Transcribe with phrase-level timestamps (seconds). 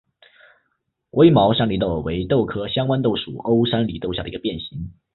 [1.11, 4.89] 微毛山黧豆为豆科香豌豆属欧山黧豆下的一个变型。